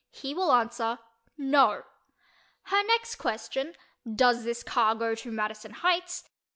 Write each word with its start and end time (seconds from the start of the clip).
He 0.09 0.33
will 0.33 0.51
answer 0.51 0.97
"No." 1.37 1.83
Her 2.63 2.83
next 2.85 3.17
question—"Does 3.17 4.43
this 4.43 4.63
car 4.63 4.95
go 4.95 5.13
to 5.13 5.31
Madison 5.31 5.69
Heights?" 5.73 6.27